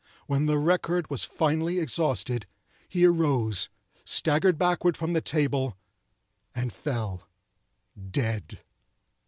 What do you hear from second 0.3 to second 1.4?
the record was